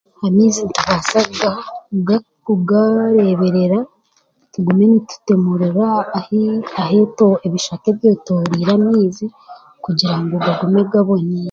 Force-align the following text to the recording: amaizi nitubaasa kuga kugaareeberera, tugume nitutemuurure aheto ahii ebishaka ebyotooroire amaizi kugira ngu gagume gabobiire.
amaizi 0.25 0.59
nitubaasa 0.63 1.19
kuga 1.87 2.15
kugaareeberera, 2.45 3.79
tugume 4.51 4.85
nitutemuurure 4.87 5.87
aheto 6.81 7.27
ahii 7.33 7.41
ebishaka 7.45 7.85
ebyotooroire 7.93 8.71
amaizi 8.79 9.25
kugira 9.83 10.15
ngu 10.21 10.35
gagume 10.45 10.81
gabobiire. 10.91 11.39